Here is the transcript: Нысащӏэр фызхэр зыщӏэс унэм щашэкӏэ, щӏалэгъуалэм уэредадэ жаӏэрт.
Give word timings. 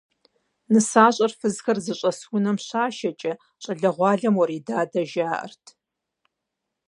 Нысащӏэр 0.71 1.31
фызхэр 1.39 1.77
зыщӏэс 1.85 2.19
унэм 2.35 2.57
щашэкӏэ, 2.65 3.33
щӏалэгъуалэм 3.63 4.35
уэредадэ 4.37 5.01
жаӏэрт. 5.11 5.65